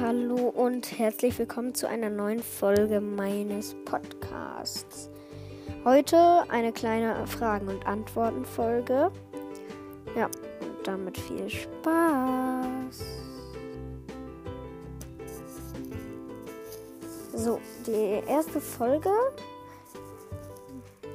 Hallo 0.00 0.48
und 0.48 0.98
herzlich 0.98 1.38
willkommen 1.38 1.74
zu 1.74 1.86
einer 1.86 2.08
neuen 2.08 2.42
Folge 2.42 3.02
meines 3.02 3.76
Podcasts. 3.84 5.10
Heute 5.84 6.16
eine 6.48 6.72
kleine 6.72 7.26
Fragen- 7.26 7.68
und 7.68 7.86
Antworten-Folge. 7.86 9.10
Ja, 10.16 10.24
und 10.24 10.86
damit 10.86 11.18
viel 11.18 11.50
Spaß. 11.50 13.04
So, 17.34 17.60
die 17.86 18.26
erste 18.26 18.58
Folge. 18.58 19.10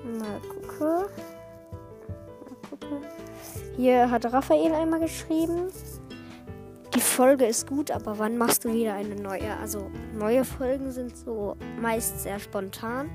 Mal 0.04 0.40
gucken. 0.48 1.08
Mal 2.40 2.56
gucken. 2.70 3.06
Hier 3.78 4.12
hat 4.12 4.32
Raphael 4.32 4.74
einmal 4.74 5.00
geschrieben 5.00 5.72
Folge 7.16 7.46
ist 7.46 7.70
gut, 7.70 7.92
aber 7.92 8.20
wann 8.20 8.38
machst 8.38 8.66
du 8.66 8.74
wieder 8.74 8.94
eine 8.94 9.16
neue? 9.16 9.56
Also 9.62 9.90
neue 10.14 10.44
Folgen 10.44 10.92
sind 10.92 11.16
so 11.16 11.56
meist 11.80 12.20
sehr 12.20 12.40
spontan. 12.40 13.10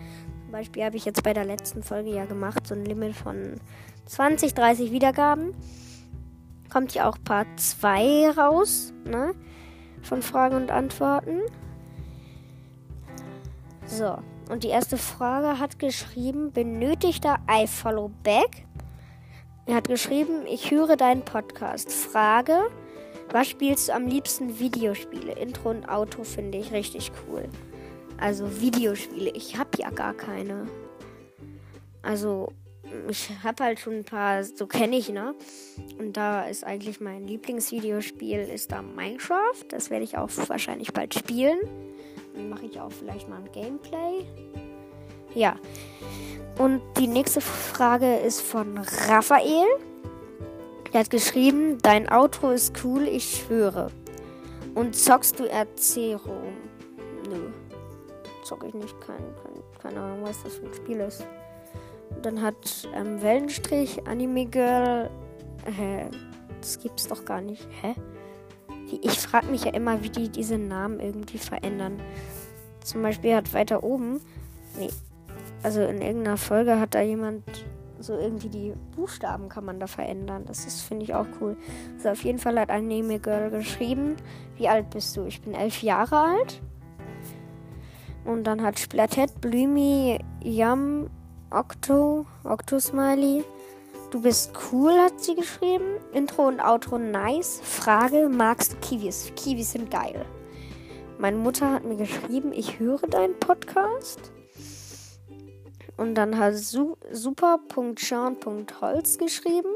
Zum 0.45 0.53
Beispiel 0.53 0.85
habe 0.85 0.97
ich 0.97 1.05
jetzt 1.05 1.23
bei 1.23 1.35
der 1.35 1.45
letzten 1.45 1.83
Folge 1.83 2.09
ja 2.09 2.25
gemacht, 2.25 2.67
so 2.67 2.75
ein 2.75 2.87
Limit 2.87 3.15
von 3.15 3.61
20, 4.07 4.55
30 4.55 4.91
Wiedergaben. 4.91 5.53
Kommt 6.73 6.95
ja 6.95 7.11
auch 7.11 7.19
Part 7.23 7.47
2 7.57 8.31
raus, 8.31 8.95
ne? 9.05 9.35
Von 10.01 10.23
Fragen 10.23 10.57
und 10.57 10.71
Antworten. 10.71 11.41
So, 13.85 14.17
und 14.51 14.65
die 14.65 14.69
erste 14.69 14.97
Frage 14.97 15.59
hat 15.59 15.79
geschrieben, 15.79 16.53
benötigter 16.53 17.37
iFollow 17.51 18.11
Back? 18.23 18.65
Er 19.67 19.75
hat 19.75 19.89
geschrieben, 19.89 20.47
ich 20.47 20.71
höre 20.71 20.97
deinen 20.97 21.23
Podcast. 21.23 21.93
Frage, 21.93 22.71
was 23.33 23.49
spielst 23.49 23.89
du 23.89 23.95
am 23.95 24.07
liebsten? 24.07 24.59
Videospiele. 24.59 25.33
Intro 25.33 25.71
und 25.71 25.89
Auto 25.89 26.25
finde 26.25 26.59
ich 26.59 26.73
richtig 26.73 27.13
cool. 27.27 27.49
Also 28.19 28.61
Videospiele. 28.61 29.31
Ich 29.31 29.57
habe 29.57 29.71
ja 29.79 29.91
gar 29.91 30.15
keine. 30.15 30.69
Also 32.03 32.53
ich 33.09 33.31
habe 33.45 33.63
halt 33.63 33.79
schon 33.79 33.95
ein 33.95 34.05
paar, 34.05 34.43
so 34.43 34.67
kenne 34.67 34.97
ich, 34.97 35.11
ne? 35.11 35.35
Und 35.99 36.17
da 36.17 36.45
ist 36.45 36.65
eigentlich 36.65 37.01
mein 37.01 37.27
Lieblingsvideospiel 37.27 38.41
ist 38.41 38.73
da 38.73 38.83
Minecraft. 38.83 39.65
Das 39.69 39.91
werde 39.91 40.05
ich 40.05 40.19
auch 40.19 40.31
wahrscheinlich 40.49 40.93
bald 40.93 41.15
spielen. 41.15 41.59
Dann 42.35 42.49
mache 42.49 42.67
ich 42.67 42.81
auch 42.81 42.93
vielleicht 42.93 43.29
mal 43.29 43.39
ein 43.39 43.53
Gameplay. 43.53 44.25
Ja. 45.35 45.57
Und 46.59 46.83
die 46.99 47.07
nächste 47.07 47.41
Frage 47.41 48.17
ist 48.17 48.41
von 48.41 48.79
Raphael. 49.09 49.67
Er 50.93 51.01
hat 51.01 51.11
geschrieben, 51.11 51.79
dein 51.83 52.09
Auto 52.09 52.51
ist 52.51 52.83
cool, 52.85 53.03
ich 53.03 53.39
schwöre. 53.39 53.93
Und 54.75 54.97
zockst 54.97 55.39
du 55.39 55.45
Erzero? 55.45 56.43
Nö. 57.29 57.51
Zock 58.45 58.65
ich 58.65 58.75
nicht. 58.75 59.01
Kein, 59.01 59.19
kein, 59.19 59.63
keine 59.81 60.01
Ahnung, 60.01 60.23
was 60.23 60.43
das 60.43 60.57
für 60.57 60.67
ein 60.67 60.75
Spiel 60.75 61.01
ist. 61.01 61.25
Und 62.11 62.27
dann 62.27 62.43
hat 62.43 62.89
ähm, 62.95 63.23
Wellenstrich, 63.23 64.05
Anime 64.09 64.47
Girl. 64.47 65.11
Hä? 65.65 66.09
Das 66.61 66.79
gibt's 66.81 67.07
doch 67.07 67.25
gar 67.25 67.41
nicht. 67.41 67.67
Hä? 67.83 67.95
Ich 69.03 69.19
frage 69.21 69.47
mich 69.47 69.65
ja 69.65 69.73
immer, 69.73 70.03
wie 70.03 70.11
die 70.11 70.29
diese 70.29 70.59
Namen 70.59 70.99
irgendwie 70.99 71.39
verändern. 71.39 72.03
Zum 72.83 73.03
Beispiel 73.03 73.37
hat 73.37 73.55
weiter 73.55 73.85
oben. 73.85 74.21
Nee. 74.77 74.91
Also 75.63 75.83
in 75.83 76.01
irgendeiner 76.01 76.37
Folge 76.37 76.81
hat 76.81 76.95
da 76.95 77.01
jemand 77.01 77.45
so 78.01 78.15
irgendwie 78.15 78.49
die 78.49 78.75
Buchstaben 78.97 79.49
kann 79.49 79.65
man 79.65 79.79
da 79.79 79.87
verändern. 79.87 80.45
Das 80.47 80.67
ist, 80.67 80.83
finde 80.83 81.05
ich, 81.05 81.15
auch 81.15 81.27
cool. 81.41 81.57
Also 81.97 82.11
auf 82.11 82.25
jeden 82.25 82.39
Fall 82.39 82.59
hat 82.59 82.71
Anime 82.71 83.19
Girl 83.19 83.51
geschrieben, 83.51 84.17
wie 84.57 84.69
alt 84.69 84.91
bist 84.91 85.17
du? 85.17 85.25
Ich 85.27 85.41
bin 85.43 85.55
elf 85.55 85.83
Jahre 85.83 86.19
alt. 86.19 86.61
Und 88.25 88.45
dann 88.45 88.63
hat 88.63 88.79
Splatett, 88.79 89.41
Blümi, 89.41 90.19
Yam, 90.43 91.09
Octo, 91.51 92.27
Octo 92.45 92.79
Smiley. 92.79 93.45
Du 94.11 94.23
bist 94.23 94.53
cool, 94.73 94.93
hat 94.99 95.21
sie 95.21 95.35
geschrieben. 95.35 95.97
Intro 96.13 96.49
und 96.49 96.61
Outro 96.61 96.99
nice. 96.99 97.61
Frage, 97.63 98.29
magst 98.29 98.73
du 98.73 98.77
Kiwis? 98.79 99.33
Kiwis 99.37 99.73
sind 99.73 99.91
geil. 99.91 100.25
Meine 101.19 101.37
Mutter 101.37 101.73
hat 101.73 101.85
mir 101.85 101.97
geschrieben, 101.97 102.53
ich 102.53 102.79
höre 102.79 103.07
deinen 103.07 103.39
Podcast. 103.39 104.33
Und 106.01 106.15
dann 106.15 106.39
hat 106.39 106.57
su 106.57 106.97
super.sean.holz 107.13 109.19
geschrieben. 109.19 109.75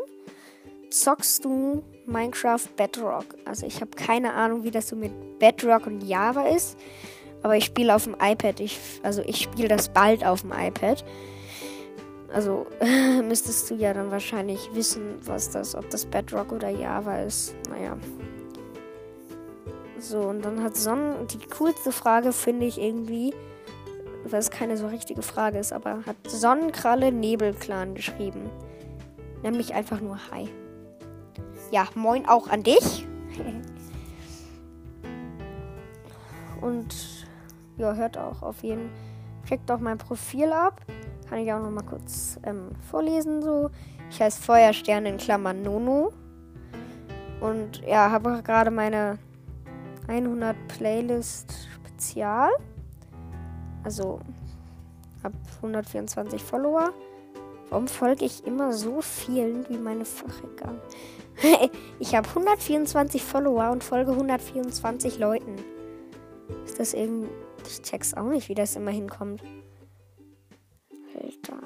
Zockst 0.88 1.44
du 1.44 1.84
Minecraft 2.06 2.66
Bedrock? 2.76 3.26
Also 3.44 3.66
ich 3.66 3.82
habe 3.82 3.90
keine 3.90 4.32
Ahnung, 4.32 4.64
wie 4.64 4.70
das 4.70 4.88
so 4.88 4.96
mit 4.96 5.12
Bedrock 5.38 5.86
und 5.86 6.02
Java 6.02 6.46
ist. 6.46 6.78
Aber 7.42 7.58
ich 7.58 7.66
spiele 7.66 7.94
auf 7.94 8.04
dem 8.04 8.16
iPad. 8.18 8.58
Ich, 8.60 8.80
also 9.02 9.20
ich 9.26 9.42
spiele 9.42 9.68
das 9.68 9.90
bald 9.90 10.24
auf 10.24 10.40
dem 10.40 10.52
iPad. 10.52 11.04
Also 12.32 12.66
müsstest 13.28 13.70
du 13.70 13.74
ja 13.74 13.92
dann 13.92 14.10
wahrscheinlich 14.10 14.70
wissen, 14.72 15.16
was 15.26 15.50
das, 15.50 15.74
ob 15.74 15.90
das 15.90 16.06
Bedrock 16.06 16.52
oder 16.52 16.70
Java 16.70 17.18
ist. 17.18 17.54
Naja. 17.68 17.98
So, 19.98 20.20
und 20.20 20.42
dann 20.42 20.62
hat 20.62 20.74
Sonnen. 20.74 21.26
Die 21.26 21.46
coolste 21.48 21.92
Frage 21.92 22.32
finde 22.32 22.64
ich 22.64 22.80
irgendwie 22.80 23.34
was 24.32 24.50
keine 24.50 24.76
so 24.76 24.86
richtige 24.86 25.22
Frage 25.22 25.58
ist, 25.58 25.72
aber 25.72 26.04
hat 26.06 26.16
Sonnenkralle 26.26 27.12
Nebelclan 27.12 27.94
geschrieben. 27.94 28.50
Nämlich 29.42 29.74
einfach 29.74 30.00
nur 30.00 30.18
Hi. 30.30 30.48
Ja, 31.70 31.86
moin 31.94 32.26
auch 32.26 32.48
an 32.48 32.62
dich. 32.62 33.06
Und 36.60 37.26
ja, 37.76 37.94
hört 37.94 38.16
auch 38.16 38.42
auf 38.42 38.62
jeden 38.62 38.88
Fall. 38.90 39.14
Checkt 39.46 39.70
auch 39.70 39.78
mein 39.78 39.98
Profil 39.98 40.52
ab. 40.52 40.80
Kann 41.28 41.38
ich 41.38 41.52
auch 41.52 41.60
noch 41.60 41.70
mal 41.70 41.84
kurz 41.84 42.38
ähm, 42.44 42.70
vorlesen 42.90 43.42
so. 43.42 43.70
Ich 44.10 44.20
heiße 44.20 44.42
Feuerstern 44.42 45.06
in 45.06 45.16
Klammern 45.18 45.62
Nono. 45.62 46.12
Und 47.40 47.82
ja, 47.86 48.10
habe 48.10 48.42
gerade 48.42 48.70
meine 48.70 49.18
100 50.08 50.56
Playlist 50.68 51.68
Spezial. 51.74 52.50
Also, 53.84 54.20
habe 55.22 55.36
124 55.56 56.42
Follower. 56.42 56.92
Warum 57.70 57.88
folge 57.88 58.24
ich 58.24 58.46
immer 58.46 58.72
so 58.72 59.00
vielen 59.00 59.68
wie 59.68 59.78
meine 59.78 60.04
Fachiger? 60.04 60.74
ich 61.98 62.14
habe 62.14 62.28
124 62.28 63.22
Follower 63.22 63.70
und 63.70 63.82
folge 63.82 64.12
124 64.12 65.18
Leuten. 65.18 65.56
Ist 66.64 66.78
das 66.78 66.94
irgendwie. 66.94 67.30
Ich 67.66 67.80
check's 67.82 68.14
auch 68.14 68.28
nicht, 68.28 68.48
wie 68.48 68.54
das 68.54 68.76
immer 68.76 68.90
hinkommt. 68.90 69.42
Alter. 71.14 71.58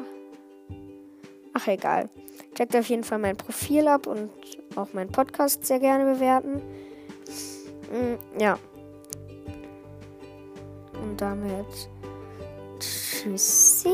Ach, 1.54 1.66
egal. 1.66 2.08
Checkt 2.54 2.76
auf 2.76 2.88
jeden 2.88 3.03
Fall 3.03 3.18
mein 3.18 3.36
Profil 3.36 3.88
ab 3.88 4.06
und 4.06 4.30
auch 4.76 4.92
meinen 4.92 5.10
Podcast 5.10 5.64
sehr 5.66 5.80
gerne 5.80 6.14
bewerten. 6.14 6.62
Mm, 7.91 8.41
ja. 8.41 8.59
Und 11.03 11.21
damit 11.21 11.91
to 13.18 13.36
see. 13.36 13.88